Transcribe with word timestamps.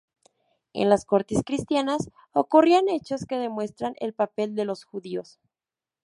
En 0.73 0.89
las 0.89 1.05
cortes 1.05 1.43
cristianas, 1.45 2.09
ocurrían 2.31 2.89
hechos 2.89 3.25
que 3.27 3.37
demuestran 3.37 3.93
el 3.99 4.15
papel 4.15 4.55
de 4.55 4.65
los 4.65 4.83
judíos. 4.83 5.39